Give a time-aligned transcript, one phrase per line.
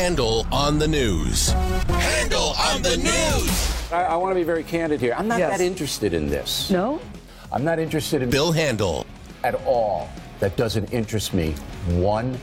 [0.00, 1.50] Handel on the news.
[1.50, 3.92] Handel on the news.
[3.92, 5.12] I, I want to be very candid here.
[5.14, 5.58] I'm not Yes.
[5.58, 6.70] that interested in this.
[6.70, 7.02] No?
[7.52, 9.04] I'm not interested in Bill Handel
[9.44, 10.08] at all.
[10.38, 11.52] That doesn't interest me
[11.88, 12.38] one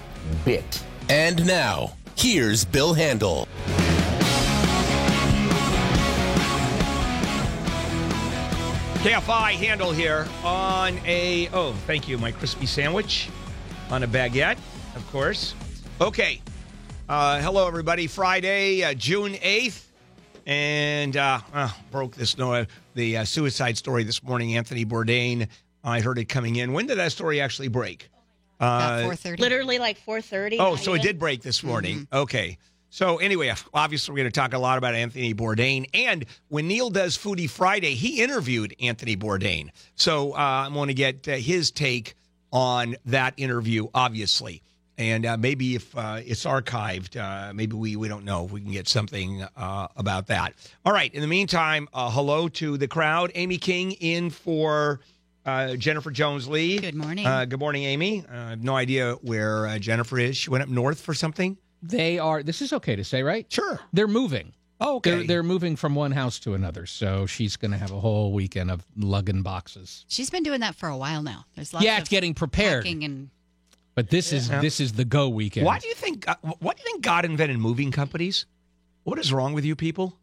[0.45, 0.83] bit.
[1.09, 3.47] And now, here's Bill Handel.
[9.01, 13.29] KFI Handel here on a oh thank you my crispy sandwich
[13.89, 14.57] on a baguette
[14.95, 15.53] of course
[16.01, 16.41] okay
[17.09, 19.83] uh, hello everybody Friday uh, June 8th
[20.45, 22.65] and uh, uh, broke this no
[22.95, 25.47] the uh, suicide story this morning Anthony Bourdain
[25.83, 28.09] I heard it coming in when did that story actually break
[28.59, 29.39] About 4:30.
[29.39, 30.57] Literally like 4:30.
[30.59, 32.07] Oh, not so it did break this morning.
[32.11, 32.57] Okay.
[32.89, 36.89] So anyway, obviously we're going to talk a lot about Anthony Bourdain, and when Neil
[36.89, 39.69] does Foodie Friday, he interviewed Anthony Bourdain.
[39.95, 42.15] So uh, I'm going to get uh, his take
[42.51, 44.63] on that interview, obviously,
[44.97, 48.61] and uh, maybe if uh, it's archived, uh, maybe we we don't know if we
[48.61, 50.53] can get something uh, about that.
[50.85, 51.13] All right.
[51.13, 53.31] In the meantime, uh, hello to the crowd.
[53.35, 54.99] Amy King in for.
[55.45, 56.77] Uh, Jennifer Jones Lee.
[56.77, 57.25] Good morning.
[57.25, 58.25] Uh, good morning, Amy.
[58.29, 60.35] Uh, I have no idea where uh, Jennifer is.
[60.35, 61.57] She went up north for something.
[61.81, 62.43] They are.
[62.43, 63.49] This is okay to say, right?
[63.49, 63.79] Sure.
[63.93, 64.51] They're moving.
[64.81, 65.11] Oh, okay.
[65.11, 68.33] They're they're moving from one house to another, so she's going to have a whole
[68.33, 70.03] weekend of lugging boxes.
[70.09, 71.45] She's been doing that for a while now.
[71.55, 72.83] There's lots yeah, of it's getting prepared.
[72.83, 73.29] packing and
[73.97, 74.61] But this is Yeah.
[74.61, 75.65] this is the go weekend.
[75.65, 76.27] Why do you think?
[76.27, 78.45] Uh, why do you think God invented moving companies?
[79.05, 80.19] What is wrong with you people?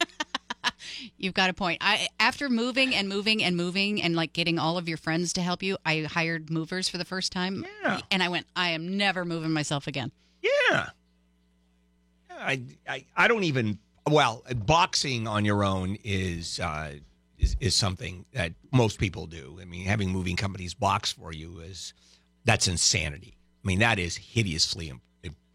[1.18, 1.76] you've got a point.
[1.82, 5.42] I after moving and moving and moving and like getting all of your friends to
[5.42, 7.66] help you, I hired movers for the first time.
[7.82, 8.00] Yeah.
[8.10, 10.10] And I went, I am never moving myself again.
[10.42, 10.86] Yeah.
[12.30, 13.78] I, I I don't even.
[14.06, 16.92] Well, boxing on your own is uh,
[17.38, 19.58] is is something that most people do.
[19.60, 21.92] I mean, having moving companies box for you is
[22.44, 23.36] that's insanity.
[23.62, 24.92] I mean, that is hideously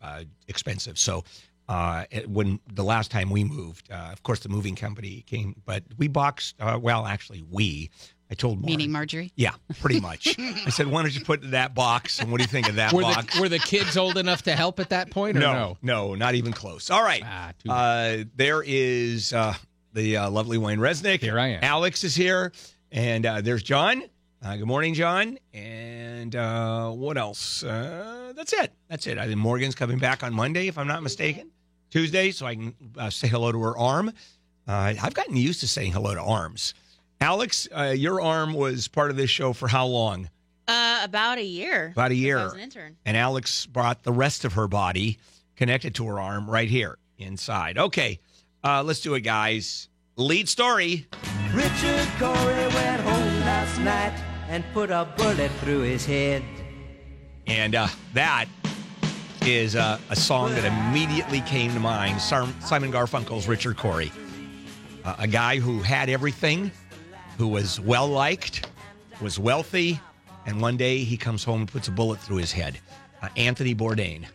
[0.01, 0.97] uh, expensive.
[0.97, 1.23] So.
[1.67, 5.81] Uh, when the last time we moved, uh, of course, the moving company came, but
[5.97, 6.53] we boxed.
[6.59, 7.89] Uh, well, actually, we.
[8.29, 8.69] I told Mark.
[8.69, 9.31] Meaning Marjorie.
[9.35, 10.35] Yeah, pretty much.
[10.37, 12.93] I said, "Why don't you put that box?" And what do you think of that
[12.93, 13.33] Were box?
[13.33, 15.53] the, were the kids old enough to help at that point or no?
[15.53, 16.91] no, no, not even close.
[16.91, 19.55] All right, ah, uh, there is uh,
[19.93, 21.21] the uh, lovely Wayne Resnick.
[21.21, 21.63] Here I am.
[21.63, 22.51] Alex is here.
[22.91, 24.03] And uh, there's John.
[24.43, 25.37] Uh, good morning, John.
[25.53, 27.63] And uh, what else?
[27.63, 28.71] Uh, that's it.
[28.89, 29.17] That's it.
[29.17, 31.49] I think Morgan's coming back on Monday, if I'm not mistaken.
[31.89, 34.09] Tuesday, so I can uh, say hello to her arm.
[34.67, 36.73] Uh, I've gotten used to saying hello to arms.
[37.21, 40.29] Alex, uh, your arm was part of this show for how long?
[40.67, 41.91] Uh, about a year.
[41.93, 42.39] About a year.
[42.39, 42.97] I was an intern.
[43.05, 45.19] and Alex brought the rest of her body
[45.55, 47.77] connected to her arm right here inside.
[47.77, 48.19] Okay,
[48.63, 49.87] uh, let's do it, guys.
[50.17, 51.07] Lead story.
[51.53, 53.24] Richard Cory went home
[53.75, 56.43] last night and put a bullet through his head.
[57.47, 58.45] And uh, that
[59.41, 64.11] is uh, a song that immediately came to mind Simon Garfunkel's Richard Cory.
[65.03, 66.71] Uh, a guy who had everything,
[67.37, 68.67] who was well liked,
[69.21, 69.99] was wealthy,
[70.45, 72.79] and one day he comes home and puts a bullet through his head.
[73.21, 74.25] Uh, Anthony Bourdain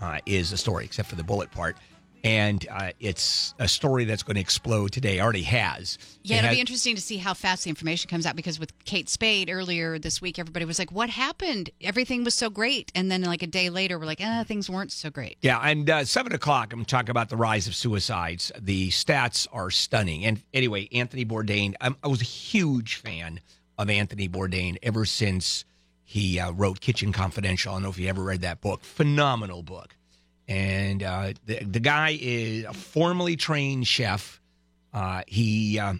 [0.00, 1.76] uh, is the story, except for the bullet part.
[2.22, 5.98] And uh, it's a story that's going to explode today, already has.
[6.22, 8.60] Yeah, It it'll has- be interesting to see how fast the information comes out because
[8.60, 11.70] with Kate Spade earlier this week, everybody was like, What happened?
[11.80, 12.92] Everything was so great.
[12.94, 15.38] And then like a day later, we're like, ah, things weren't so great.
[15.40, 18.52] Yeah, and uh, seven o'clock, I'm talking about the rise of suicides.
[18.58, 20.24] The stats are stunning.
[20.26, 23.40] And anyway, Anthony Bourdain, I'm, I was a huge fan
[23.78, 25.64] of Anthony Bourdain ever since
[26.04, 27.72] he uh, wrote Kitchen Confidential.
[27.72, 28.82] I don't know if you ever read that book.
[28.84, 29.96] Phenomenal book.
[30.50, 34.40] And uh, the, the guy is a formally trained chef.
[34.92, 35.94] Uh, he uh,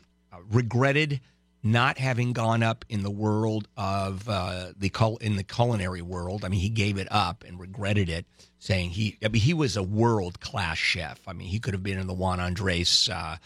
[0.51, 1.21] regretted
[1.63, 6.45] not having gone up in the world of uh, the cul- in the culinary world.
[6.45, 8.27] I mean, he gave it up and regretted it,
[8.59, 9.17] saying he.
[9.25, 11.21] I mean, he was a world class chef.
[11.29, 13.37] I mean, he could have been in the Juan Andres, uh,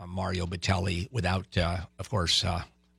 [0.00, 2.44] uh, Mario Batali, without, of course,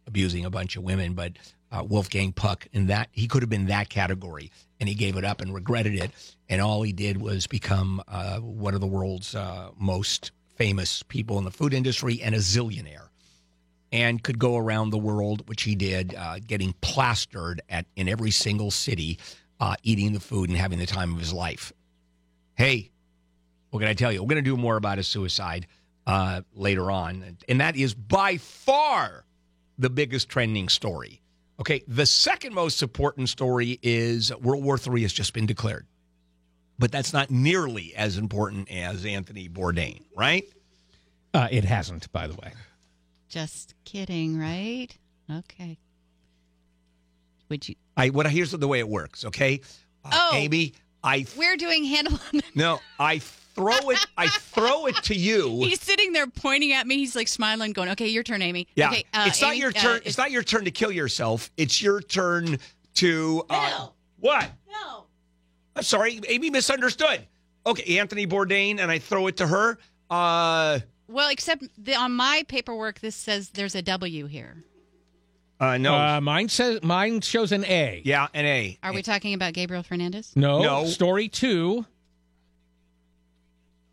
[0.08, 1.34] abusing a bunch of women, but
[1.74, 5.41] Wolfgang Puck in that he could have been that category, and he gave it up
[5.41, 6.12] and regretted it.
[6.47, 11.37] And all he did was become uh, one of the world's uh, most famous people
[11.37, 13.09] in the food industry and a zillionaire
[13.91, 18.31] and could go around the world, which he did, uh, getting plastered at in every
[18.31, 19.17] single city,
[19.59, 21.73] uh, eating the food and having the time of his life.
[22.55, 22.91] Hey,
[23.70, 24.22] what can I tell you?
[24.22, 25.67] We're going to do more about his suicide
[26.05, 29.25] uh, later on, and that is by far
[29.78, 31.22] the biggest trending story.
[31.59, 35.85] Okay, the second most important story is World War III has just been declared,
[36.78, 40.46] but that's not nearly as important as Anthony Bourdain, right?
[41.34, 42.53] Uh, it hasn't, by the way.
[43.28, 44.88] Just kidding, right?
[45.29, 45.78] Okay.
[47.50, 47.76] Would you?
[47.97, 49.26] I what here's the way it works.
[49.26, 49.61] Okay,
[50.06, 50.29] uh, Oh.
[50.34, 50.73] Amy,
[51.03, 53.20] I We're doing Handel on no, I
[53.55, 53.99] throw it.
[54.17, 55.49] I throw it to you.
[55.63, 56.97] He's sitting there pointing at me.
[56.97, 59.69] He's like smiling, going, "Okay, your turn, Amy." Yeah, Okay, uh, it's not Amy, your
[59.69, 60.01] uh, turn.
[60.05, 61.51] it's not your turn to kill yourself.
[61.57, 62.57] It's your turn
[62.96, 63.93] to uh, No.
[64.19, 64.49] what?
[64.69, 65.05] No.
[65.75, 67.25] I'm sorry, Amy misunderstood.
[67.66, 69.78] Okay, Anthony Bourdain, and I throw it to her.
[70.09, 74.63] Uh, Well, except the, on my paperwork, this says there's a W here.
[75.59, 78.01] uh no, Uh, mine says mine shows an A.
[78.05, 78.78] yeah, an A.
[78.81, 80.31] Are we talking about Gabriel Fernandez?
[80.35, 80.85] No, No.
[80.85, 81.85] story two.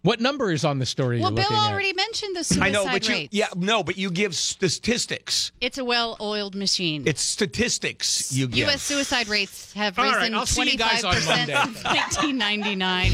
[0.06, 1.18] What number is on the story?
[1.18, 1.72] Well, you're Bill looking at?
[1.72, 2.68] already mentioned the suicide rate.
[2.68, 3.34] I know, but you, rates.
[3.34, 5.50] yeah, no, but you give statistics.
[5.60, 7.02] It's a well-oiled machine.
[7.08, 8.68] It's statistics you give.
[8.68, 8.82] U.S.
[8.82, 11.54] suicide rates have All right, risen I'll see you guys on 25% Monday.
[11.54, 13.10] since 1999.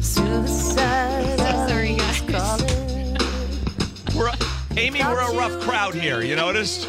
[0.00, 0.46] So
[1.66, 2.64] sorry, guys.
[4.16, 4.32] We're,
[4.78, 6.22] Amy, we're a rough crowd here.
[6.22, 6.88] You noticed?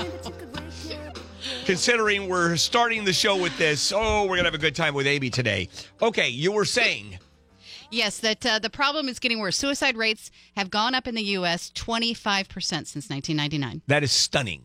[1.66, 5.08] Considering we're starting the show with this, oh, we're gonna have a good time with
[5.08, 5.68] Amy today.
[6.02, 7.20] Okay, you were saying.
[7.92, 9.58] Yes, that uh, the problem is getting worse.
[9.58, 11.72] Suicide rates have gone up in the U.S.
[11.76, 13.82] 25% since 1999.
[13.88, 14.64] That is stunning.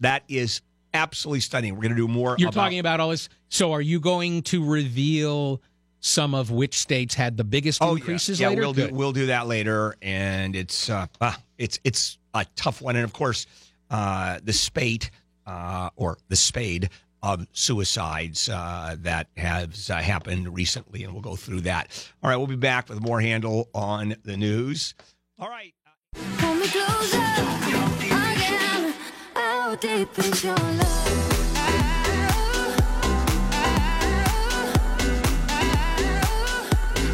[0.00, 0.62] That is
[0.94, 1.74] absolutely stunning.
[1.74, 2.36] We're going to do more.
[2.38, 3.28] You're about, talking about all this.
[3.48, 5.60] So, are you going to reveal
[6.00, 8.60] some of which states had the biggest oh, increases yeah, yeah later?
[8.62, 12.96] we'll do we'll do that later, and it's uh, ah, it's it's a tough one,
[12.96, 13.46] and of course,
[13.90, 15.10] uh, the spate
[15.46, 16.90] uh, or the spade
[17.22, 22.10] of suicides uh, that has uh, happened recently, and we'll go through that.
[22.22, 24.94] All right, we'll be back with more Handel on the news.
[25.38, 25.74] All right.
[26.38, 28.94] Pull me closer again.
[29.34, 31.28] How deep is your love?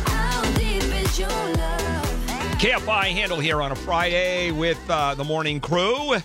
[0.06, 2.04] How deep is your love?
[2.58, 6.16] KFI Handel here on a Friday with uh, the morning crew.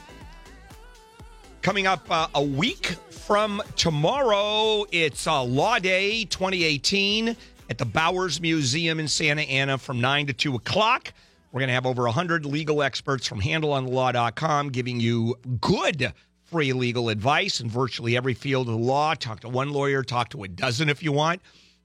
[1.61, 2.95] Coming up uh, a week
[3.29, 7.35] from tomorrow, it's uh, Law Day 2018
[7.69, 11.13] at the Bowers Museum in Santa Ana from 9 to 2 o'clock.
[11.51, 16.11] We're going to have over 100 legal experts from handelonthelaw.com giving you good
[16.45, 19.13] free legal advice in virtually every field of the law.
[19.13, 21.39] Talk to one lawyer, talk to a dozen if you want.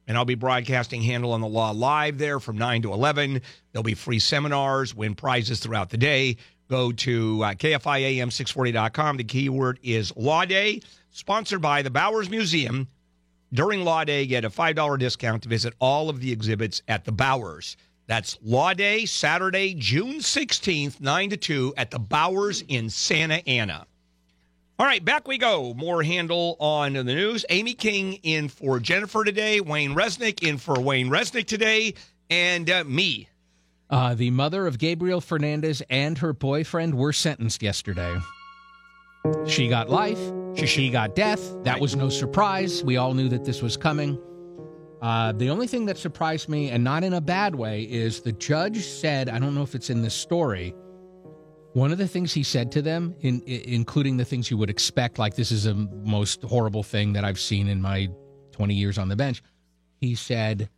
[0.08, 3.42] And I'll be broadcasting Handel on the Law live there from 9 to 11.
[3.72, 6.38] There'll be free seminars, win prizes throughout the day.
[6.70, 9.18] Go to uh, KFIAM640.com.
[9.18, 10.80] The keyword is Law Day,
[11.14, 12.88] sponsored by the Bowers Museum.
[13.52, 17.12] During Law Day, get a $5 discount to visit all of the exhibits at the
[17.12, 17.76] Bowers.
[18.08, 23.86] That's Law Day, Saturday, June 16th, 9 to 2 at the Bowers in Santa Ana.
[24.76, 25.72] All right, back we go.
[25.74, 27.46] More Handel on the news.
[27.48, 29.60] Amy King in for Jennifer today.
[29.60, 31.94] Wayne Resnick in for Wayne Resnick today.
[32.28, 33.28] And uh, me.
[33.88, 38.18] Uh, the mother of Gabriel Fernandez and her boyfriend were sentenced yesterday.
[39.46, 40.18] She got life.
[40.54, 41.40] She, she got death.
[41.64, 42.84] That was no surprise.
[42.84, 44.18] We all knew that this was coming.
[45.00, 48.32] Uh, the only thing that surprised me, and not in a bad way, is the
[48.32, 50.74] judge said, I don't know if it's in this story,
[51.74, 54.70] one of the things he said to them, in, i including the things you would
[54.70, 58.08] expect, like this is the most horrible thing that I've seen in my
[58.52, 59.42] 20 years on the bench,
[60.00, 60.70] he said,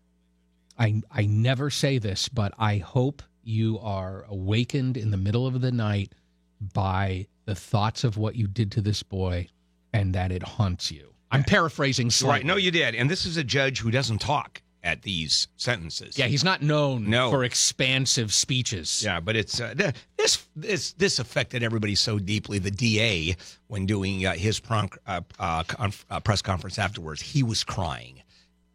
[0.79, 5.61] I, I never say this, but I hope you are awakened in the middle of
[5.61, 6.15] the night
[6.61, 9.49] by the thoughts of what you did to this boy
[9.93, 11.15] and that it haunts you.
[11.31, 12.41] I'm paraphrasing slightly.
[12.41, 12.47] Right.
[12.47, 12.95] No, you did.
[12.95, 16.17] And this is a judge who doesn't talk at these sentences.
[16.17, 17.31] Yeah, he's not known No.
[17.31, 19.03] for expansive speeches.
[19.05, 22.61] Yeah, but it's uh, th- this this this affected everybody so deeply.
[22.61, 23.35] The DA,
[23.67, 28.23] when doing uh, his pron- uh, uh, conf- uh, press conference afterwards, he was crying,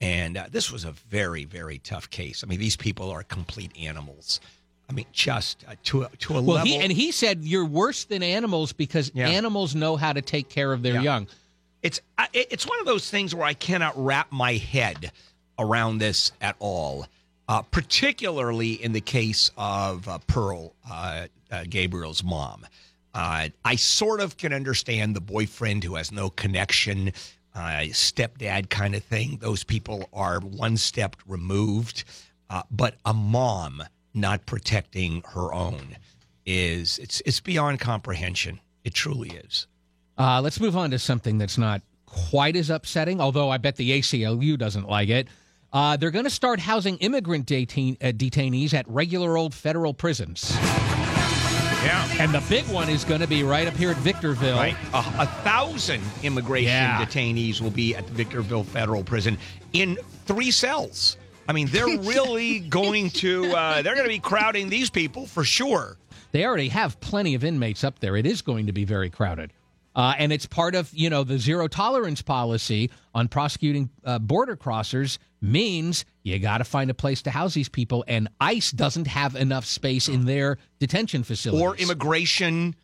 [0.02, 2.44] and uh, this was a very very tough case.
[2.44, 4.42] I mean, these people are complete animals.
[4.92, 6.68] I mean, just uh, to a, to a Well, level.
[6.68, 9.30] he and he said you're worse than animals because Yeah.
[9.30, 11.02] animals know how to take care of their Yeah.
[11.02, 11.28] young.
[11.82, 15.12] it's I- it's one of those things where I cannot wrap my head
[15.58, 17.08] around this at all.
[17.48, 22.66] Uh, particularly in the case of uh, Pearl, uh, uh, Gabriel's mom.
[23.14, 27.12] Uh, I sort of can understand the boyfriend who has no connection,
[27.56, 29.38] uh, stepdad kind of thing.
[29.42, 32.04] Those people are one step removed.
[32.50, 33.84] Uh, but a mom
[34.14, 35.96] not protecting her own
[36.46, 38.60] is it's it's beyond comprehension.
[38.84, 39.68] It truly is.
[40.18, 43.92] Uh, let's move on to something that's not quite as upsetting, although I bet the
[44.00, 45.28] ACLU doesn't like it.
[45.72, 50.54] Uh, they're going to start housing immigrant detain- uh, detainees at regular old federal prisons.
[51.84, 52.08] Yeah.
[52.20, 54.58] And the big one is going to be right up here at Victorville.
[54.58, 54.76] Right.
[54.94, 57.04] A, a thousand immigration Yeah.
[57.04, 59.38] detainees will be at the Victorville Federal Prison
[59.74, 61.18] in three cells.
[61.52, 65.44] I mean, they're really going to, uh, they're going to be crowding these people for
[65.44, 65.98] sure.
[66.32, 68.16] They already have plenty of inmates up there.
[68.16, 69.52] It is going to be very crowded.
[69.94, 74.56] Uh, and it's part of, you know, the zero tolerance policy on prosecuting uh, border
[74.56, 79.08] crossers means you got to find a place to house these people, and ICE doesn't
[79.08, 81.62] have enough space in their detention facilities.
[81.62, 82.78] or immigration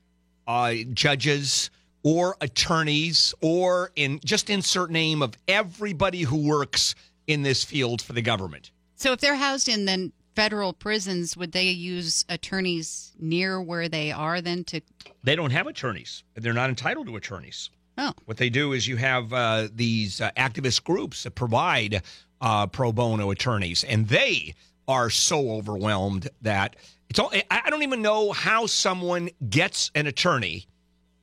[0.45, 1.69] uh, judges
[2.03, 6.95] or attorneys or in just insert name of everybody who works
[7.27, 8.71] in this field for the government.
[8.95, 14.11] So if they're housed in then federal prisons, would they use attorneys near where they
[14.11, 14.81] are then to?
[15.23, 16.23] They don't have attorneys.
[16.35, 17.69] They're not entitled to attorneys.
[17.99, 22.03] Oh, What they do is you have uh, these uh, activist groups that provide
[22.41, 24.53] uh, pro bono attorneys, and they
[24.87, 26.75] are so overwhelmed that
[27.09, 27.31] it's all.
[27.33, 30.67] I I don't even know how someone gets an attorney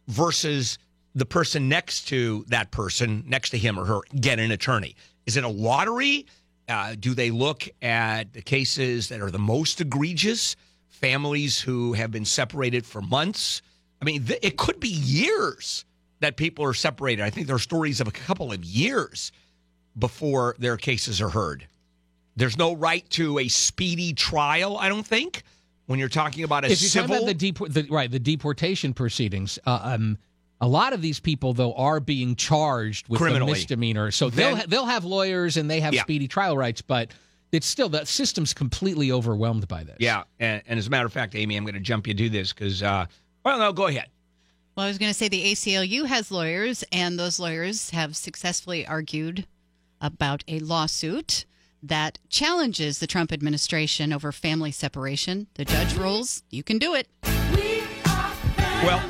[0.09, 0.79] versus
[1.15, 4.97] the person next to that person, next to him or her, get an attorney.
[5.27, 6.27] Is it a lottery?
[6.69, 10.57] Uh, do they look at the cases that are the most egregious?
[10.89, 13.61] Families who have been separated for months.
[14.01, 15.85] I mean, th- it could be years
[16.21, 17.23] that people are separated.
[17.23, 19.33] I think there are stories of a couple of years
[19.99, 21.67] before their cases are heard.
[22.37, 25.43] There's no right to a speedy trial, I don't think,
[25.87, 27.09] when you're talking about a if you're civil.
[27.09, 30.19] talking about the, depor- the right the deportation proceedings, uh, um,
[30.65, 33.53] a lot of these people though are being charged with a Criminally.
[33.53, 36.03] misdemeanor, so they'll ha- they'll have lawyers and they have Yeah.
[36.03, 37.11] speedy trial rights, but
[37.53, 39.97] it's still the system's completely overwhelmed by this.
[40.01, 42.29] yeah, and, and as a matter of fact, Amy, I'm going to jump you to
[42.31, 43.05] this because, uh,
[43.45, 44.07] well, no, go ahead.
[44.75, 48.87] well, I was going to say the ACLU has lawyers, and those lawyers have successfully
[48.87, 49.47] argued
[50.01, 51.45] about a lawsuit
[51.83, 55.47] that challenges the Trump administration over family separation.
[55.55, 57.07] The judge rules you can do it.
[58.83, 59.01] Well,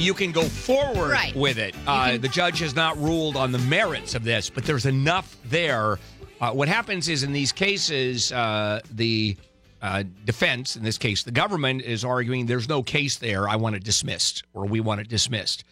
[0.00, 1.34] you can go forward Right.
[1.36, 1.74] with it.
[1.86, 5.36] Uh, can- the judge has not ruled on the merits of this, but there's enough
[5.44, 5.98] there.
[6.40, 9.36] Uh, what happens is in these cases, uh, the
[9.82, 13.48] uh, defense, in this case, the government, is arguing there's no case there.
[13.48, 15.64] I want it dismissed, or we want it dismissed.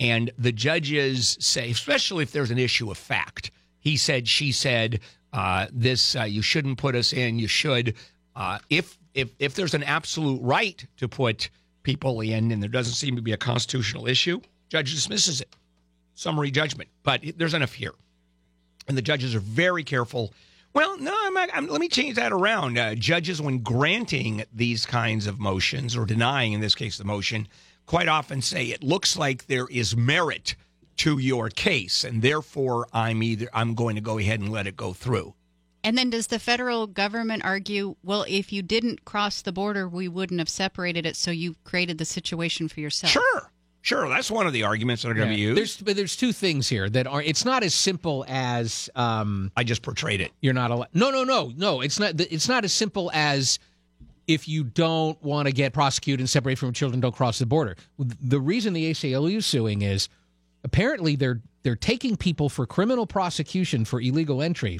[0.00, 3.50] And the judges say, especially if there's an issue of fact,
[3.80, 5.00] he said, she said,
[5.32, 7.38] uh, this uh, you shouldn't put us in.
[7.38, 7.94] You should,
[8.36, 11.48] uh, if if if there's an absolute right to put
[11.84, 15.54] people in, and there doesn't seem to be a constitutional issue, judge dismisses it.
[16.16, 16.90] Summary judgment.
[17.04, 17.94] But there's enough here,
[18.88, 20.32] and the judges are very careful.
[20.72, 22.76] Well, no, I'm, I'm, let me change that around.
[22.76, 27.46] Uh, judges, when granting these kinds of motions or denying, in this case, the motion,
[27.86, 30.56] quite often say it looks like there is merit
[30.96, 34.76] to your case, and therefore I'm either I'm going to go ahead and let it
[34.76, 35.34] go through.
[35.84, 40.08] And then does the federal government argue, well, if you didn't cross the border, we
[40.08, 43.10] wouldn't have separated it, so you created the situation for yourself?
[43.10, 43.50] Sure,
[43.82, 44.08] sure.
[44.08, 45.58] That's one of the arguments that are going to be used.
[45.58, 47.20] There's but there's two things here that are.
[47.20, 50.32] It's not as simple as um, I just portrayed it.
[50.40, 50.88] you're not allowed.
[50.94, 51.82] No, no, no, no.
[51.82, 52.18] It's not.
[52.18, 53.58] It's not as simple as
[54.26, 57.76] if you don't want to get prosecuted and separate from children, don't cross the border.
[57.98, 60.08] The reason the ACLU is suing is
[60.64, 64.78] apparently they're they're taking people for criminal prosecution for illegal entry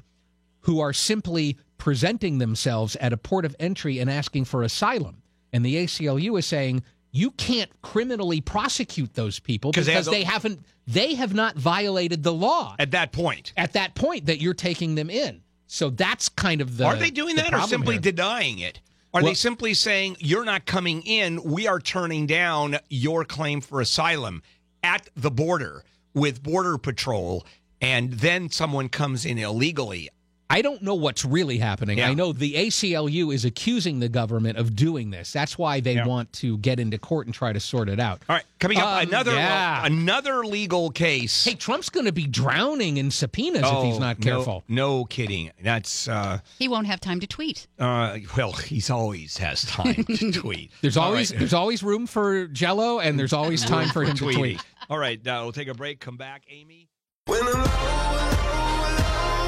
[0.64, 5.22] who are simply presenting themselves at a port of entry and asking for asylum.
[5.52, 10.10] And the ACLU is saying you can't criminally prosecute those people because they they, have
[10.10, 14.40] the- haven't they have not violated the law At that point, at that point that
[14.40, 15.42] you're taking them in.
[15.66, 18.02] So that's kind of the are they doing the that or simply here.
[18.02, 18.80] denying it?
[19.12, 21.42] Are they simply saying you're not coming in?
[21.44, 24.42] We are turning down your claim for asylum
[24.82, 27.46] at the border with Border Patrol,
[27.80, 30.10] and then someone comes in illegally.
[30.50, 31.98] I don't know what's really happening.
[31.98, 32.10] Yeah.
[32.10, 35.32] I know the ACLU is accusing the government of doing this.
[35.32, 36.06] That's why they Yeah.
[36.06, 38.22] want to get into court and try to sort it out.
[38.28, 39.84] All right, coming up Um, another yeah.
[39.86, 41.44] another legal case.
[41.44, 44.64] Hey, Trump's going to be drowning in subpoenas if he's Oh, not careful.
[44.68, 45.50] No, kidding.
[45.62, 47.66] That's uh, He won't have time to tweet.
[47.78, 50.70] uh, well, he's always has time to tweet.
[50.82, 51.38] There's All always right.
[51.38, 54.60] there's always room for Jello, and there's always time for him to tweet.
[54.90, 56.00] All right, uh, we'll take a break.
[56.00, 56.88] Come back, Amy.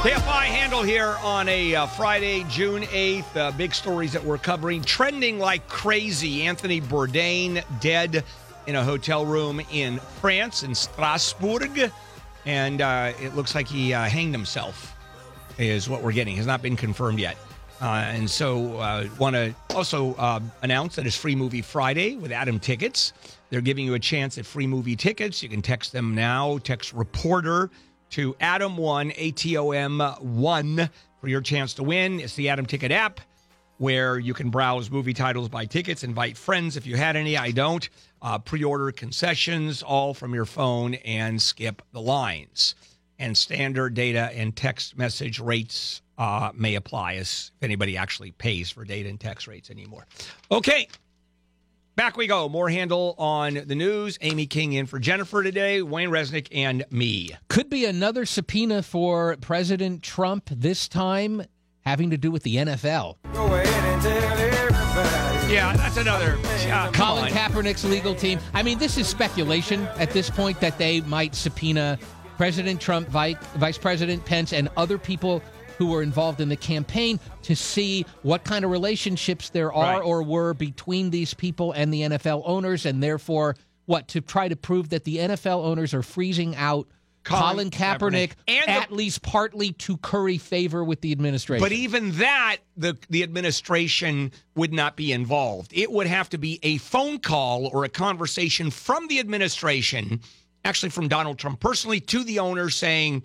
[0.06, 3.36] KFI Handel here on a uh, Friday, June 8th.
[3.36, 4.80] Uh, big stories that we're covering.
[4.82, 6.42] Trending like crazy.
[6.42, 8.22] Anthony Bourdain dead
[8.68, 11.90] in a hotel room in France, in Strasbourg.
[12.44, 14.94] And uh, it looks like he uh, hanged himself,
[15.58, 16.36] is what we're getting.
[16.36, 17.36] Has not been confirmed yet.
[17.82, 22.30] Uh, and so, uh, want to also uh, announce that it's Free Movie Friday with
[22.30, 23.12] Atom Tickets.
[23.50, 25.42] They're giving you a chance at free movie tickets.
[25.42, 26.58] You can text them now.
[26.58, 27.70] Text reporter
[28.16, 32.18] to Atom1, A T O M 1 for your chance to win.
[32.18, 33.20] It's the Atom Ticket app
[33.76, 37.37] where you can browse movie titles, buy tickets, invite friends if you had any.
[37.37, 37.87] I don't.
[38.23, 42.75] Uh, Pre order concessions, all from your phone, and skip the lines.
[43.18, 48.70] And standard data and text message rates uh, may apply as if anybody actually pays
[48.70, 50.06] for data and text rates anymore.
[50.50, 50.88] Okay.
[51.97, 52.47] Back we go.
[52.50, 54.19] More handle on the news.
[54.21, 57.31] Amy King in for Jennifer today, Wayne Resnick, and me.
[57.49, 61.43] Could be another subpoena for President Trump, this time
[61.87, 63.17] having to do with the NFL.
[65.50, 66.37] Yeah, that's another.
[66.45, 67.31] Uh, Colin on.
[67.31, 68.41] Kaepernick's legal team.
[68.53, 71.99] I mean, this is speculation at this point that they might subpoena
[72.37, 75.43] President Trump, Vice President Pence, and other people
[75.78, 80.04] who were involved in the campaign to see what kind of relationships there are Right.
[80.04, 83.56] or were between these people and the NFL owners, and therefore,
[83.87, 86.88] what to try to prove that the NFL owners are freezing out.
[87.25, 88.30] Colin Colin, Kaepernick, Kaepernick.
[88.47, 91.61] And the- at least partly to curry favor with the administration.
[91.61, 95.73] But even that, the the administration would not be involved.
[95.75, 100.21] It would have to be a phone call or a conversation from the administration,
[100.64, 103.25] actually from Donald Trump personally, to the owner saying,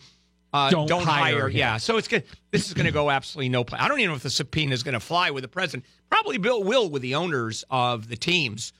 [0.54, 1.58] uh, Don't "Don't, hire hire." him.
[1.58, 2.24] Yeah, so it's good.
[2.52, 3.80] This is going to go absolutely no play.
[3.80, 5.86] I don't even know if the subpoena is going to fly with the president.
[6.10, 8.74] Probably Bill will with the owners of the teams.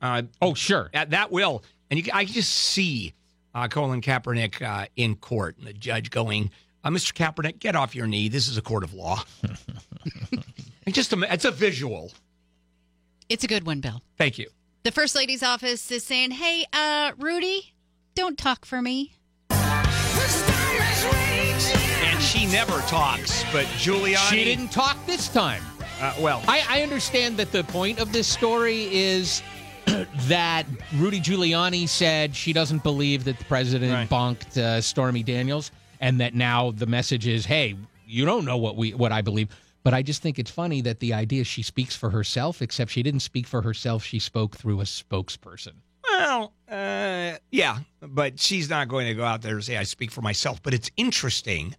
[0.00, 0.90] Uh, oh, sure.
[0.92, 1.62] that, that will.
[1.90, 3.12] And you, I can just see
[3.54, 6.50] uh, Colin Kaepernick uh, in court and the judge going,
[6.82, 7.12] uh, Mr.
[7.12, 8.28] Kaepernick, get off your knee.
[8.28, 9.22] This is a court of law.
[10.86, 12.12] It's just a, it's a visual.
[13.28, 14.02] It's a good one, Bill.
[14.18, 14.48] Thank you.
[14.82, 17.72] The First Lady's office is saying, hey, uh, Rudy,
[18.14, 19.14] don't talk for me.
[20.82, 24.16] And she never talks, but Giuliani.
[24.30, 25.62] She didn't talk this time.
[26.00, 29.42] Uh, well, I, I understand that the point of this story is
[30.26, 34.08] that Rudy Giuliani said she doesn't believe that the president Right.
[34.08, 37.76] bonked uh, Stormy Daniels, and that now the message is, "Hey,
[38.06, 39.48] you don't know what we what I believe."
[39.84, 43.02] But I just think it's funny that the idea she speaks for herself, except she
[43.02, 45.72] didn't speak for herself; she spoke through a spokesperson.
[46.08, 50.10] Well, uh, yeah, but she's not going to go out there and say, I speak
[50.10, 50.62] for myself.
[50.62, 51.76] But it's interesting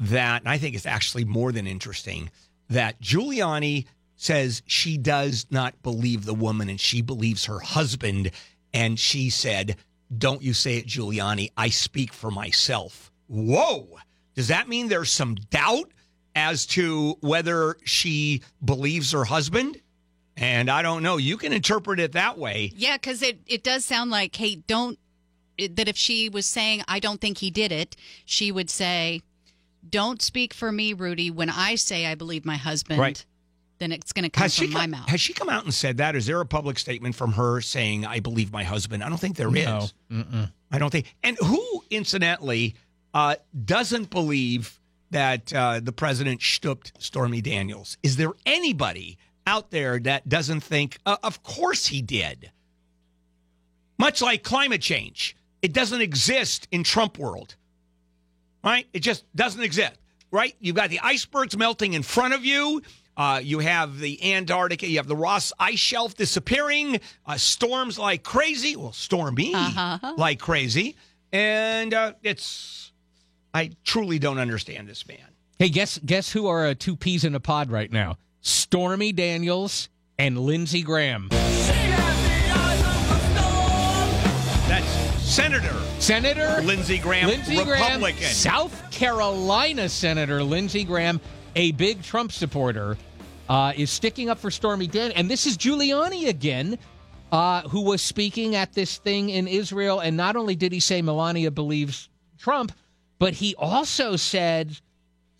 [0.00, 2.30] that, and I think it's actually more than interesting,
[2.70, 3.84] that Giuliani
[4.16, 8.30] says she does not believe the woman and she believes her husband.
[8.72, 9.76] And she said,
[10.16, 11.50] Don't you say it, Giuliani.
[11.58, 13.12] I speak for myself.
[13.26, 13.98] Whoa.
[14.34, 15.92] Does that mean there's some doubt
[16.34, 19.81] as to whether she believes her husband?
[20.36, 21.18] And I don't know.
[21.18, 22.72] You can interpret it that way.
[22.74, 24.98] Yeah, because it, it does sound like, hey, don't,
[25.58, 29.20] it, that if she was saying, I don't think he did it, she would say,
[29.88, 31.30] don't speak for me, Rudy.
[31.30, 33.24] When I say I believe my husband, Right.
[33.78, 35.08] then it's going to come Has from my come, mouth.
[35.08, 36.16] has she come out and said that?
[36.16, 39.02] Is there a public statement from her saying I believe my husband?
[39.04, 39.92] I don't think there is.
[40.08, 40.46] No.
[40.70, 41.14] I don't think.
[41.22, 42.74] And who, incidentally,
[43.12, 47.98] uh, doesn't believe that uh, the president stooped Stormy Daniels?
[48.02, 50.98] Is there anybody out there that doesn't think?
[51.06, 52.50] Uh, of course he did.
[53.98, 57.54] Much like climate change, it doesn't exist in Trump world.
[58.64, 58.86] Right?
[58.92, 59.92] It just doesn't exist.
[60.30, 60.54] Right?
[60.60, 62.82] You've got the icebergs melting in front of you.
[63.16, 64.86] Uh, you have the Antarctica.
[64.86, 67.00] You have the Ross ice shelf disappearing.
[67.26, 68.74] Uh, storms like crazy.
[68.76, 70.14] Well, stormy Uh-huh.
[70.16, 70.96] like crazy.
[71.32, 72.92] And uh, it's,
[73.52, 75.18] I truly don't understand this man.
[75.58, 78.16] Hey, guess guess who are uh, two peas in a pod right now?
[78.42, 81.28] Stormy Daniels and Lindsey Graham.
[84.68, 84.86] That's
[85.22, 88.26] Senator Senator Lindsey Graham, Lindsey Graham, Republican.
[88.26, 91.20] South Carolina Senator Lindsey Graham,
[91.54, 92.98] a big Trump supporter,
[93.48, 95.14] uh, is sticking up for Stormy Daniels.
[95.16, 96.76] And this is Giuliani again,
[97.30, 100.00] uh, who was speaking at this thing in Israel.
[100.00, 102.72] And not only did he say Melania believes Trump,
[103.20, 104.76] but he also said,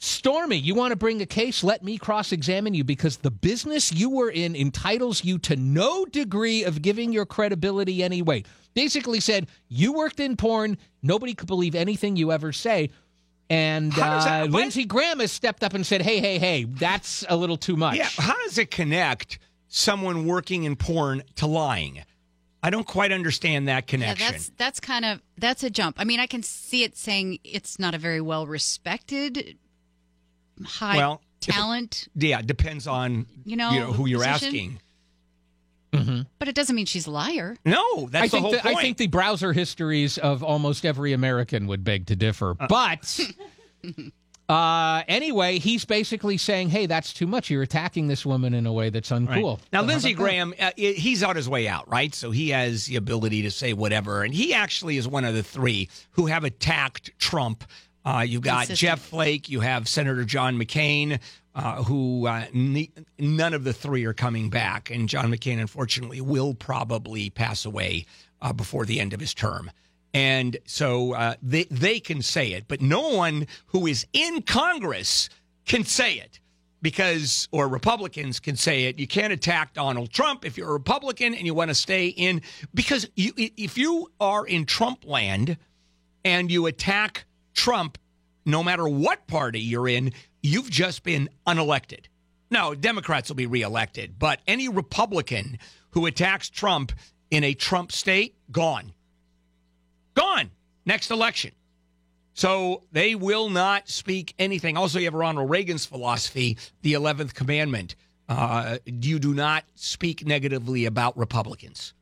[0.03, 1.63] Stormy, you want to bring a case?
[1.63, 6.05] Let me cross examine you because the business you were in entitles you to no
[6.05, 8.47] degree of giving your credibility any weight.
[8.75, 10.77] Basically said, you worked in porn.
[11.05, 12.91] Nobody could believe anything you ever say.
[13.49, 14.45] And How that- uh.
[14.47, 17.97] Lindsey Graham has stepped up and said, hey, hey, hey, that's a little too much.
[17.97, 19.39] Yeah, how does it connect
[19.69, 22.03] someone working in porn to lying?
[22.61, 24.33] I don't quite understand that yeah, connection.
[24.33, 25.97] that's that's kind of that's a jump.
[25.99, 29.59] I mean, I can see it saying it's not a very well respected,
[30.65, 34.79] high Well, if it- talent, yeah, depends on You know, who you're position?
[35.93, 36.27] asking.
[36.39, 37.57] but it doesn't mean she's a liar.
[37.65, 38.77] No, that's I the think whole the, point.
[38.77, 42.55] I think the browser histories of almost every American would beg to differ.
[42.59, 42.67] Uh.
[42.69, 43.21] but
[44.49, 47.51] uh, anyway, he's basically saying, "Hey, that's too much.
[47.51, 49.21] You're attacking this woman in a way that's Right.
[49.21, 50.15] uncool." Now, So Lindsey?
[50.15, 52.15] Graham, uh, he's on his way out, right?
[52.15, 54.23] So he has the ability to say whatever.
[54.23, 57.65] And he actually is one of the three who have attacked Trump.
[58.05, 58.79] Uh, you've got Consistent.
[58.79, 61.21] Jeff Flake, you have Senator John McCain,
[61.55, 64.91] uh, who uh, ne- none of the three are coming back.
[64.91, 68.07] And John McCain, unfortunately, will probably pass away
[68.41, 69.71] uh, before the end of his term.
[70.13, 75.29] And so uh, they, they can say it, but no one who is in Congress
[75.65, 76.41] can say it.
[76.83, 81.33] because, or Republicans can say it, you can't attack Donald Trump if you're a Republican
[81.33, 82.43] and you want to stay in,
[82.75, 85.57] because you, if you are in Trump land
[86.25, 87.99] and you attack Trump,
[88.45, 90.13] no matter what party you're in,
[90.43, 92.07] you've just been unelected.
[92.51, 95.59] No, Democrats will be reelected, but any Republican
[95.91, 96.93] who attacks Trump
[97.31, 98.93] in a Trump state, gone.
[100.15, 100.51] Gone.
[100.85, 101.53] Next election.
[102.35, 104.77] So they will not speak anything.
[104.77, 107.95] Also, you have Ronald Reagan's philosophy, the 11th commandment.
[108.29, 111.95] Uh, you do not speak negatively about Republicans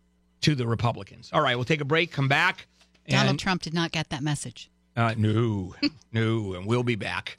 [0.43, 1.31] to the Republicans.
[1.33, 2.67] All right, we'll take a break, come back.
[3.09, 4.71] Donald Trump did not get that message.
[4.97, 5.75] Uh, no,
[6.13, 7.37] no, and we'll be back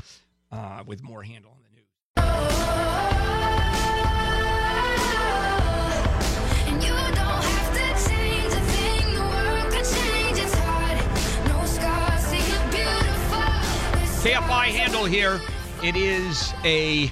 [0.52, 1.86] uh, with more Handel on the news.
[6.68, 9.14] And you don't have to change a thing.
[9.14, 10.38] The world could change.
[10.40, 10.98] It's hard.
[11.48, 12.22] No scars.
[12.24, 13.44] See you're beautiful.
[14.24, 15.40] KFI Handel here.
[15.84, 17.12] It is a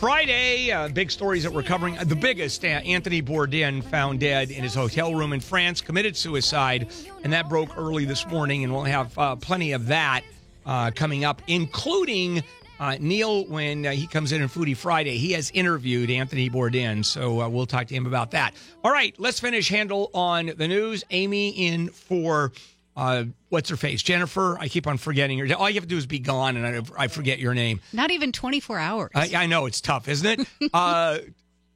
[0.00, 0.72] Friday.
[0.72, 1.94] Uh, big stories that we're covering.
[1.94, 6.88] The biggest, uh, Anthony Bourdain found dead in his hotel room in France, committed suicide,
[7.22, 8.64] and that broke early this morning.
[8.64, 10.22] And we'll have uh, plenty of that
[10.64, 12.42] uh, coming up, including
[12.78, 15.18] uh, Neil when he comes in on Foodie Friday.
[15.18, 18.54] He has interviewed Anthony Bourdain, so we'll talk to him about that.
[18.82, 21.04] All right, let's finish Handel on the news.
[21.10, 22.52] Amy in for
[22.96, 24.02] uh, what's her face?
[24.02, 24.58] Jennifer.
[24.58, 25.54] I keep on forgetting her.
[25.54, 26.66] All you have to do is be gone, and
[26.98, 27.80] I, I forget your name.
[27.92, 29.10] Not even 24 hours.
[29.14, 30.48] I, I know it's tough, isn't it?
[30.74, 31.18] Uh,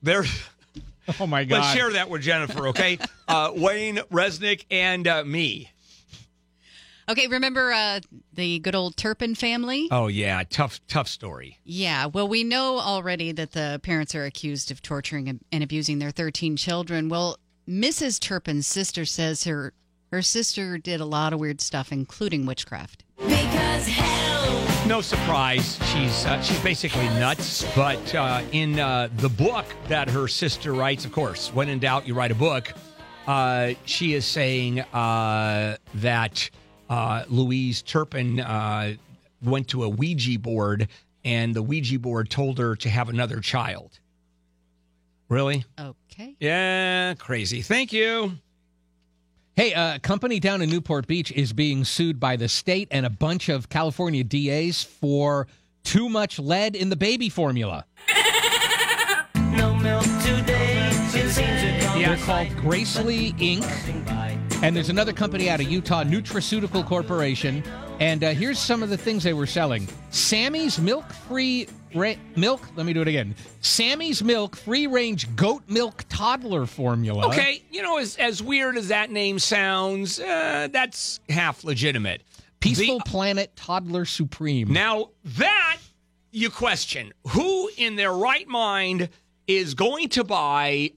[0.02, 0.24] there.
[1.20, 1.56] Oh my God.
[1.58, 2.98] Let's share that with Jennifer, okay?
[3.28, 5.70] Uh, Wayne Resnick and uh, me.
[7.08, 8.00] okay, remember uh,
[8.32, 9.88] the good old Turpin family?
[9.90, 11.58] Oh yeah, tough, tough story.
[11.64, 16.10] Yeah, well, we know already that the parents are accused of torturing and abusing their
[16.10, 17.08] 13 children.
[17.08, 18.20] Well, Mrs.
[18.20, 19.72] Turpin's sister says her
[20.14, 23.02] her sister did a lot of weird stuff, including witchcraft.
[23.18, 24.86] Because hell.
[24.86, 27.66] No surprise, she's uh, she's basically nuts.
[27.74, 32.06] But uh, in uh, the book that her sister writes, of course, when in doubt,
[32.06, 32.72] you write a book.
[33.26, 36.48] Uh, she is saying uh, that
[36.88, 38.94] uh, Louise Turpin uh,
[39.42, 40.86] went to a Ouija board,
[41.24, 43.98] and the Ouija board told her to have another child.
[45.28, 45.64] Really?
[45.80, 46.36] Okay.
[46.38, 47.62] Yeah, crazy.
[47.62, 48.34] Thank you.
[49.56, 53.10] Hey, a company down in Newport Beach is being sued by the state and a
[53.10, 55.46] bunch of California DAs for
[55.84, 57.86] too much lead in the baby formula.
[59.36, 60.88] No milk today.
[61.14, 63.62] It seems to come They're called Gracely Inc.
[64.64, 67.62] And there's another company out of Utah, Nutraceutical Corporation.
[68.00, 72.60] And uh, here's some of the things they were selling Sammy's milk free ra- milk.
[72.76, 73.34] Let me do it again.
[73.60, 77.28] Sammy's milk free range goat milk toddler formula.
[77.28, 82.22] Okay, you know, as as weird as that name sounds, uh, that's half legitimate.
[82.60, 84.72] Peaceful The- Planet Toddler Supreme.
[84.72, 85.76] now that
[86.30, 89.08] you question, who in their right mind
[89.46, 90.90] is going to buy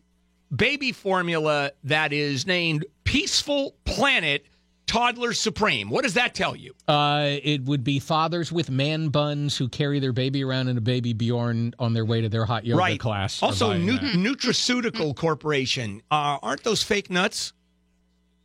[0.55, 4.45] baby formula that is named Peaceful Planet
[4.87, 5.89] Toddler Supreme?
[5.89, 6.73] What does that tell you?
[6.87, 10.81] Uh, it would be fathers with man buns who carry their baby around in a
[10.81, 12.99] baby Bjorn on their way to their hot yoga right.
[12.99, 13.43] class.
[13.43, 16.01] Also, nu- Nutraceutical Corporation.
[16.09, 17.53] Uh, aren't those fake nuts?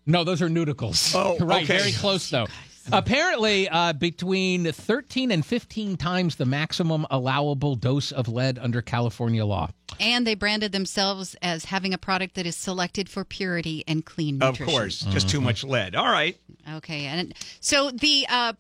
[0.05, 1.15] No, those are nudicles.
[1.15, 1.63] Oh, right.
[1.63, 1.79] okay.
[1.79, 2.47] Very close, though.
[2.91, 9.45] Apparently, uh, between 13 and 15 times the maximum allowable dose of lead under California
[9.45, 9.69] law.
[10.01, 14.43] And they branded themselves as having a product that is selected for purity and clean
[14.43, 14.67] Of nutrition.
[14.73, 15.95] course, just too much lead.
[15.95, 16.37] All right.
[16.75, 18.55] Okay, and so the uh,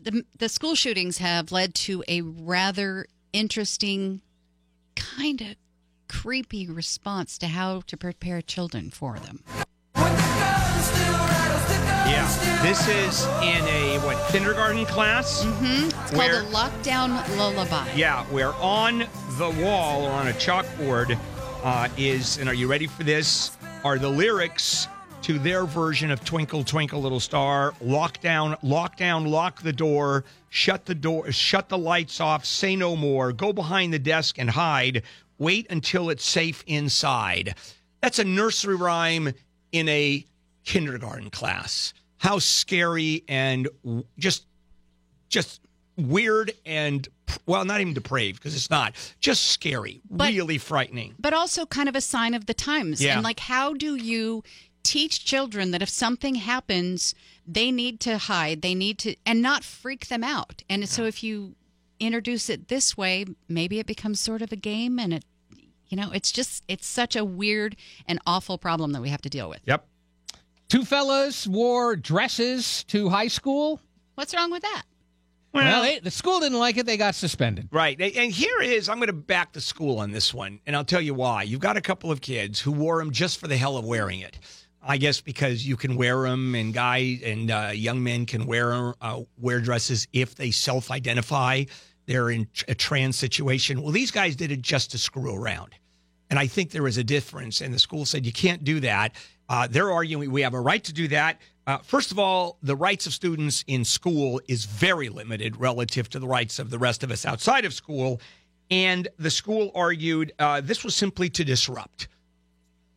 [0.00, 4.20] the the school shootings have led to a rather interesting,
[4.94, 5.56] kind of
[6.08, 9.42] creepy response to how to prepare children for them.
[10.92, 12.26] Yeah.
[12.62, 15.44] This is in a what kindergarten class?
[15.44, 15.88] Mm-hmm.
[16.04, 17.86] It's Where- called a lockdown lullaby.
[17.94, 19.00] Yeah, where on
[19.38, 21.18] the wall or on a chalkboard
[21.62, 23.56] uh, is, and are you ready for this?
[23.84, 24.88] Are the lyrics
[25.22, 27.74] to their version of Twinkle Twinkle Little Star?
[27.80, 32.74] Lock down, lock down, lock the door, shut the door, shut the lights off, say
[32.74, 35.02] no more, go behind the desk and hide,
[35.38, 37.54] wait until it's safe inside.
[38.00, 39.32] That's a nursery rhyme
[39.72, 40.24] in a
[40.68, 41.94] kindergarten class.
[42.18, 43.68] How scary and
[44.18, 44.44] just
[45.30, 45.60] just
[45.96, 47.08] weird and
[47.46, 48.94] well, not even depraved because it's not.
[49.20, 51.14] Just scary, But- really frightening.
[51.18, 53.02] but also kind of a sign of the times.
[53.02, 53.14] Yeah.
[53.14, 54.42] And like, how do you
[54.82, 57.14] teach children that if something happens,
[57.46, 60.62] they need to hide, they need to, and not freak them out?
[60.70, 61.54] And so if you
[62.00, 65.24] introduce it this way, maybe it becomes sort of a game and it,
[65.88, 67.76] you know, it's just, it's such a weird
[68.06, 69.60] and awful problem that we have to deal with.
[69.66, 69.86] Yep.
[70.68, 73.80] Two fellas wore dresses to high school.
[74.16, 74.82] What's wrong with that?
[75.54, 76.84] Well, they, the school didn't like it.
[76.84, 77.68] They got suspended.
[77.72, 77.98] Right.
[78.00, 81.00] And here is, I'm going to back the school on this one, and I'll tell
[81.00, 81.42] you why.
[81.42, 84.20] You've got a couple of kids who wore them just for the hell of wearing
[84.20, 84.38] it.
[84.82, 88.94] I guess because you can wear them, and guys and uh, young men can wear
[89.00, 91.64] uh, wear dresses if they self-identify
[92.06, 93.82] they're in a trans situation.
[93.82, 95.74] Well, these guys did it just to screw around,
[96.30, 97.60] and I think there is a difference.
[97.60, 99.14] And the school said you can't do that.
[99.48, 101.40] Uh, they're arguing we have a right to do that.
[101.66, 106.18] Uh, first of all, the rights of students in school is very limited relative to
[106.18, 108.20] the rights of the rest of us outside of school.
[108.70, 112.08] And the school argued uh, this was simply to disrupt.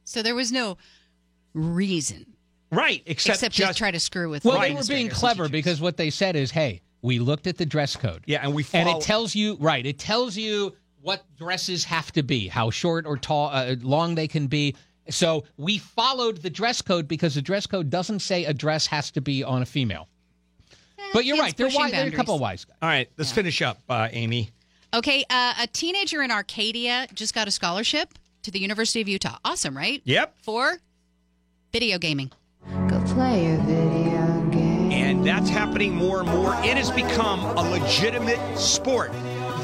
[0.04, 0.78] So there was no
[1.54, 2.26] reason
[2.72, 4.46] Right, except, except just to try to screw with.
[4.46, 7.66] Well, they were being clever because what they said is, "Hey, we looked at the
[7.66, 9.86] dress code, yeah, and we and it tells you right.
[9.86, 14.28] It tells you what dresses have to be, how short or tall, uh, long they
[14.28, 14.76] can be."
[15.12, 19.12] So we followed the dress code because the dress code doesn't say a dress has
[19.12, 20.08] to be on a female.
[21.14, 21.56] But you're right.
[21.56, 22.78] They're, wise, they're a couple of wise guys.
[22.82, 24.50] All right, let's finish up, uh, Amy.
[24.94, 29.38] Okay, uh, a teenager in Arcadia just got a scholarship to the University of Utah.
[29.44, 30.02] Awesome, right?
[30.06, 30.36] Yep.
[30.42, 30.78] For
[31.72, 32.32] video gaming.
[32.88, 34.92] Go play a video game.
[34.92, 36.54] And that's happening more and more.
[36.64, 39.12] It has become a legitimate sport.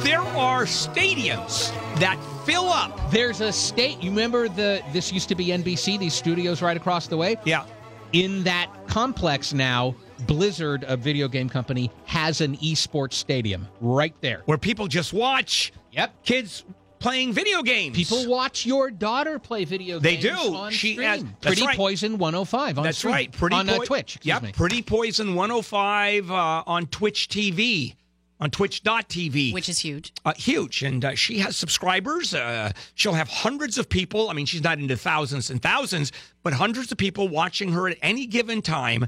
[0.03, 3.11] There are stadiums that fill up.
[3.11, 4.01] There's a state.
[4.01, 4.81] You remember the?
[4.93, 5.99] This used to be NBC.
[5.99, 7.35] These studios right across the way.
[7.45, 7.65] Yeah.
[8.13, 9.95] In that complex now,
[10.27, 14.43] Blizzard, a video game company, has an esports stadium right there.
[14.45, 16.23] Where people just watch Yep.
[16.23, 16.63] kids
[16.99, 17.95] playing video games.
[17.97, 20.23] People watch your daughter play video They games.
[20.23, 20.55] They do.
[20.55, 21.07] On She stream.
[21.07, 21.75] has- Pretty right.
[21.75, 23.13] Poison 105 on That's stream.
[23.13, 23.31] right.
[23.31, 24.15] Pretty on uh, Twitch.
[24.15, 24.43] Excuse Yep.
[24.43, 24.51] me.
[24.53, 27.95] Pretty Poison 105 uh, on Twitch TV,
[28.39, 29.53] on Twitch.tv.
[29.53, 30.13] which is huge.
[30.25, 30.83] uh, huge.
[30.83, 32.33] And uh, she has subscribers.
[32.33, 34.29] Uh, she'll have hundreds of people.
[34.29, 36.11] I mean, she's not into thousands and thousands,
[36.43, 39.07] but hundreds of people watching her at any given time.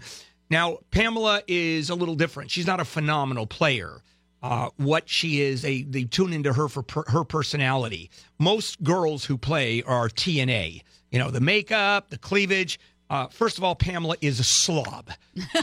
[0.49, 2.49] Now, Pamela is a little different.
[2.49, 4.01] She's not a phenomenal player.
[4.41, 8.09] Uh, what she is, they, they tune into her for per, her personality.
[8.39, 10.81] Most girls who play are TNA.
[11.11, 12.79] You know, the makeup, the cleavage.
[13.09, 15.09] Uh, first of all, Pamela is a slob.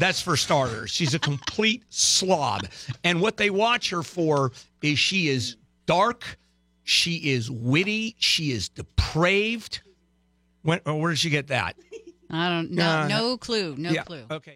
[0.01, 0.91] That's for starters.
[0.91, 2.67] She's a complete slob.
[3.05, 5.57] And what they watch her for is she is
[5.87, 6.39] dark,
[6.83, 9.83] she is witty, she is depraved.
[10.63, 11.77] When, where did she get that?
[12.29, 12.89] I don't know.
[13.03, 13.77] Uh, no clue.
[13.79, 14.25] No Yeah, clue.
[14.29, 14.45] Okay.